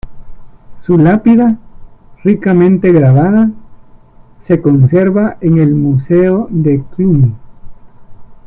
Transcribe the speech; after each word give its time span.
Su 0.81 0.97
lápida, 0.97 1.59
ricamente 2.23 2.91
grabada, 2.91 3.51
se 4.39 4.59
conserva 4.59 5.37
en 5.41 5.59
el 5.59 5.75
Museo 5.75 6.47
de 6.49 6.83
Cluny. 6.95 7.35